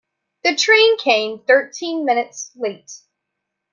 [0.43, 2.91] The train came thirteen minutes late.